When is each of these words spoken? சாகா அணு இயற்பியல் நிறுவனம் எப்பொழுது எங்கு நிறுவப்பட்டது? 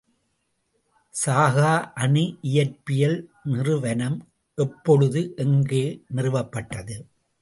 சாகா 1.13 1.73
அணு 1.93 2.23
இயற்பியல் 2.41 3.17
நிறுவனம் 3.43 4.17
எப்பொழுது 4.57 5.33
எங்கு 5.35 5.83
நிறுவப்பட்டது? 6.15 6.97